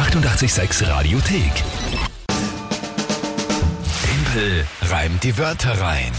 [0.00, 1.52] 886 Radiothek.
[4.02, 6.10] Tempel reimt die Wörter rein.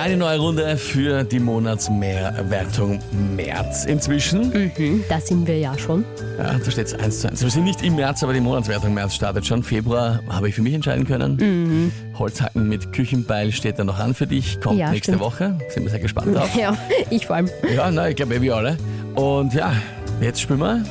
[0.00, 3.00] Eine neue Runde für die Monatsmehrwertung
[3.34, 4.50] März inzwischen.
[4.78, 6.04] Mhm, da sind wir ja schon.
[6.38, 7.42] Ja, da steht es 1 zu 1.
[7.42, 9.64] Wir sind nicht im März, aber die Monatswertung März startet schon.
[9.64, 11.36] Februar habe ich für mich entscheiden können.
[11.36, 11.92] Mhm.
[12.18, 14.60] Holzhacken mit Küchenbeil steht dann noch an für dich.
[14.60, 15.24] Kommt Ja, nächste stimmt.
[15.24, 15.58] Woche.
[15.70, 16.48] Sind wir sehr gespannt drauf.
[16.56, 16.76] Ja,
[17.10, 17.50] ich vor allem.
[17.74, 18.76] Ja, na, ich glaube, wir alle.
[19.16, 19.72] Und ja,
[20.20, 20.84] jetzt spielen wir.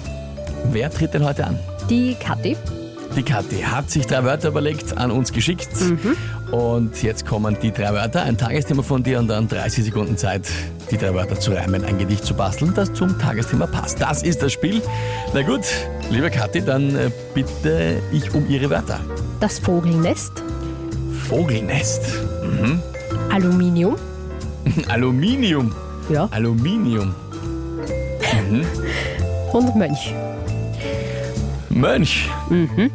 [0.65, 1.59] Wer tritt denn heute an?
[1.89, 2.55] Die Kathi.
[3.15, 5.67] Die Kathi hat sich drei Wörter überlegt, an uns geschickt.
[6.51, 10.47] Und jetzt kommen die drei Wörter, ein Tagesthema von dir und dann 30 Sekunden Zeit,
[10.91, 14.01] die drei Wörter zu reimen, ein Gedicht zu basteln, das zum Tagesthema passt.
[14.01, 14.81] Das ist das Spiel.
[15.33, 15.61] Na gut,
[16.09, 18.99] liebe Kathi, dann äh, bitte ich um ihre Wörter.
[19.41, 20.31] Das Vogelnest.
[21.27, 22.01] Vogelnest,
[23.29, 23.95] Aluminium.
[24.89, 25.73] Aluminium,
[26.09, 26.27] Ja.
[26.31, 27.13] Aluminium,
[29.53, 30.13] Und Mönch.
[31.73, 32.29] Mönch.
[32.49, 32.91] Hm.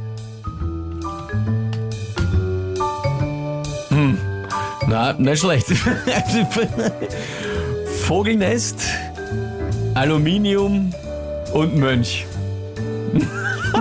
[4.88, 5.66] Na, nicht schlecht.
[8.02, 8.82] Vogelnest,
[9.94, 10.92] Aluminium
[11.52, 12.26] und Mönch.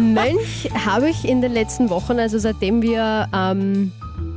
[0.02, 3.92] Mönch habe ich in den letzten Wochen, also seitdem wir ähm,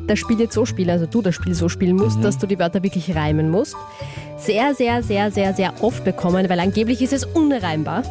[0.06, 2.58] das Spiel jetzt so spielen, also du das Spiel so spielen musst, dass du die
[2.58, 3.76] Wörter wirklich reimen musst,
[4.36, 8.02] sehr, sehr, sehr, sehr, sehr oft bekommen, weil angeblich ist es unreimbar.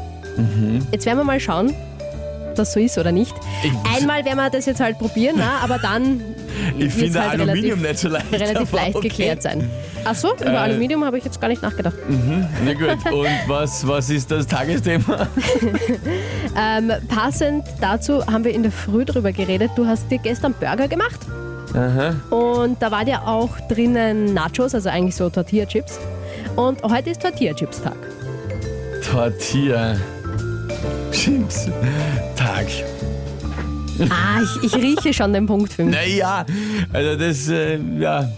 [0.92, 1.74] Jetzt werden wir mal schauen,
[2.58, 3.36] das so ist oder nicht.
[3.64, 6.22] Ich- Einmal werden wir das jetzt halt probieren, na, aber dann
[6.78, 8.34] Ich wird's finde halt Aluminium relativ, nicht so leicht.
[8.34, 9.08] relativ leicht okay.
[9.10, 9.70] geklärt sein.
[10.06, 11.96] Ach so, über Äh, Aluminium habe ich jetzt gar nicht nachgedacht.
[12.66, 15.28] Na gut, und was, was ist das Tagesthema?
[16.60, 19.72] Ähm, passend dazu haben wir in der Früh drüber geredet.
[19.76, 21.20] Du hast dir gestern Burger gemacht
[21.76, 22.16] Aha.
[22.36, 26.00] und da war ja auch drinnen Nachos, also eigentlich so Tortilla-Chips.
[26.56, 27.94] Und heute ist Tortilla-Chips-Tag.
[29.12, 29.94] Tortilla.
[29.94, 30.02] Chips.
[30.02, 30.17] Tag.
[34.10, 35.96] Ah, ich, ich rieche schon den Punkt für mich.
[35.96, 36.46] Naja,
[36.94, 38.30] also das, äh, ja.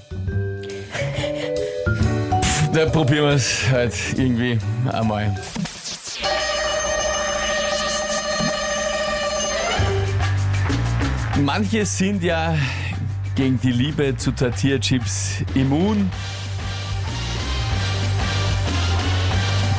[2.42, 4.58] Pff, Da probieren wir es halt irgendwie
[4.92, 5.36] einmal.
[11.44, 12.56] Manche sind ja
[13.36, 16.10] gegen die Liebe zu Tortilla-Chips immun.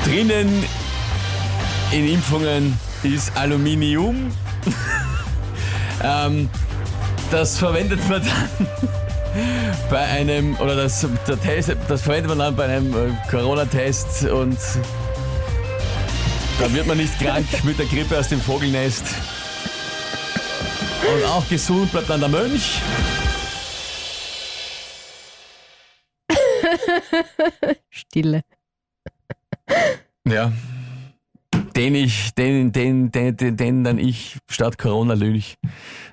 [0.04, 0.64] Drinnen
[1.92, 4.30] in Impfungen ist Aluminium.
[6.02, 6.48] ähm,
[7.30, 8.88] das verwendet man dann
[9.90, 14.58] bei einem, oder das, der Test, das verwendet man dann bei einem äh, Corona-Test und
[16.58, 19.04] da wird man nicht krank mit der Grippe aus dem Vogelnest.
[21.12, 22.80] Und auch gesund bleibt dann der Mönch.
[27.90, 28.42] Stille.
[30.26, 30.52] Ja.
[31.80, 35.54] Den ich, den, den, den, den, den dann ich statt Corona Lynch.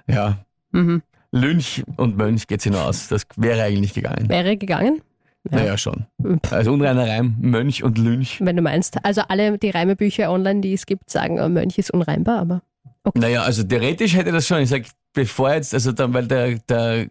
[0.08, 0.38] Ja.
[0.72, 1.02] Mhm.
[1.34, 3.10] Lynch und Mönch geht sich noch aus.
[3.10, 4.30] Das wäre eigentlich gegangen.
[4.30, 5.02] Wäre gegangen,
[5.44, 6.06] Naja, schon.
[6.52, 8.40] Also unreiner Reim, Mönch und Lynch.
[8.40, 9.04] wenn du meinst.
[9.04, 12.62] Also alle die Reimebücher online, die es gibt, sagen, äh, Mönch ist unreimbar, aber
[13.14, 14.62] Naja, also theoretisch hätte das schon.
[14.62, 17.08] Ich sag, bevor jetzt, also dann, weil der, der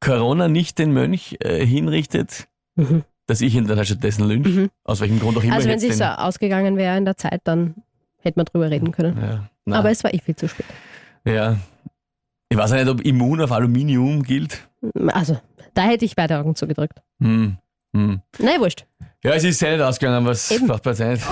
[0.00, 3.04] Corona nicht den Mönch äh, hinrichtet, Mhm.
[3.26, 4.46] Dass ich ihn dann halt stattdessen lynch.
[4.46, 4.70] Mhm.
[4.84, 5.54] Aus welchem Grund auch immer.
[5.54, 7.74] also wenn es so ausgegangen wäre in der Zeit, dann
[8.20, 9.16] hätte man drüber reden können.
[9.20, 10.66] ja, na, Aber es war eh viel zu spät.
[11.24, 11.56] ja.
[12.48, 14.68] Ich weiß auch nicht, ob immun auf Aluminium gilt.
[15.08, 15.38] Also,
[15.72, 17.00] da hätte ich beide Augen zugedrückt.
[17.18, 17.56] Hm.
[17.96, 18.20] Hm.
[18.38, 18.84] Nein, wurscht.
[19.24, 21.24] Ja, es ist sehr nicht ausgegangen, was macht man nicht.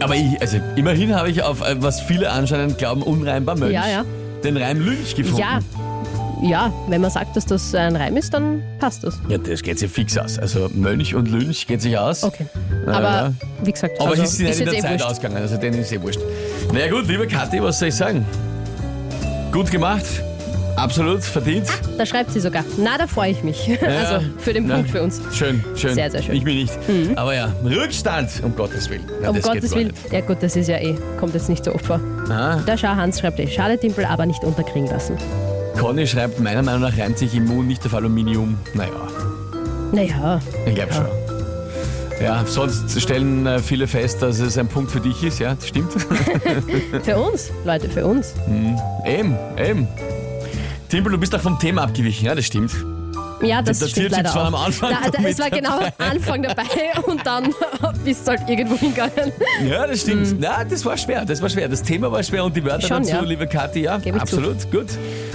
[0.00, 3.88] Aber ich, also immerhin habe ich auf, äh, was viele anscheinend glauben, unreimbar Mönch, Ja,
[3.88, 4.04] ja.
[4.42, 5.38] den Reim Lynch gefunden.
[5.40, 5.60] Ja.
[6.42, 9.18] Ja, wenn man sagt, dass das ein Reim ist, dann passt das.
[9.28, 10.38] Ja, das geht sich fix aus.
[10.38, 12.24] Also Mönch und Lynch geht sich aus.
[12.24, 12.46] Okay.
[12.86, 13.32] Ja, Aber ja.
[13.62, 15.04] wie gesagt, Aber also, es ist nicht in der eh Zeit wurscht.
[15.04, 16.20] ausgegangen, also denen ist eh wurscht.
[16.72, 18.26] Naja gut, liebe Kathi, was soll ich sagen?
[19.52, 20.04] Gut gemacht,
[20.76, 21.68] absolut verdient.
[21.96, 22.64] Da schreibt sie sogar.
[22.76, 23.78] Na, da freue ich mich.
[23.86, 24.74] Also für den Ja.
[24.76, 25.20] Punkt für uns.
[25.32, 25.94] Schön, schön.
[25.94, 26.34] Sehr, sehr schön.
[26.34, 26.72] Ich bin nicht.
[27.16, 29.04] Aber ja, Rückstand, um Gottes Willen.
[29.22, 29.92] Ja, um Gottes Willen.
[30.10, 32.00] Ja gut, das ist ja eh, kommt jetzt nicht so oft vor.
[32.30, 35.16] Ah, Der Schau Hans schreibt eh, schade Timpel, aber nicht unterkriegen lassen.
[35.78, 38.58] Conny schreibt, meiner Meinung nach reimt sich Immun nicht auf Aluminium.
[38.74, 38.90] Naja,
[39.92, 41.06] Naja, ich glaube schon.
[42.22, 45.68] Ja, sonst stellen äh, viele fest, dass es ein Punkt für dich ist, ja, das
[45.68, 45.92] stimmt.
[47.02, 48.34] für uns, Leute, für uns.
[49.04, 49.88] eben, eben.
[50.88, 52.72] Timpel, du bist auch vom Thema abgewichen, ja, das stimmt.
[53.42, 54.46] Ja, das der stimmt leider war auch.
[54.46, 55.92] am Anfang Da, da, es war genau dabei.
[55.98, 56.62] Anfang dabei
[57.06, 57.52] und dann
[58.04, 59.32] bist du halt irgendwo hingegangen.
[59.68, 60.36] Ja, das stimmt.
[60.40, 61.68] Na, das war schwer, das war schwer.
[61.68, 62.88] Das Thema war schwer und die Wörter Mhm.
[62.88, 63.20] Schon, dazu, ja.
[63.22, 64.36] liebe Kathi, ja, Gebe ich zu.
[64.38, 64.86] absolut, gut.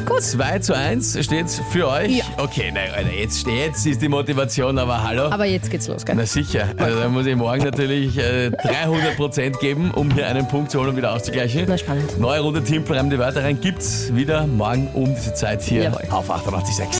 [0.06, 0.22] Gut.
[0.22, 2.18] 2 zu 1 steht für euch.
[2.20, 2.24] Ja.
[2.38, 5.24] Okay, nein, Alter, jetzt, jetzt ist die Motivation, aber hallo.
[5.26, 6.16] Aber jetzt geht's los, gell?
[6.16, 10.72] Na sicher, also da muss ich morgen natürlich äh, 300% geben, um hier einen Punkt
[10.72, 11.66] zu holen und wieder auszugleichen.
[11.68, 12.20] Na, spannend.
[12.20, 16.04] Neue Runde Team die Wörter rein gibt's wieder morgen um diese Zeit hier Jawohl.
[16.10, 17.00] auf 886.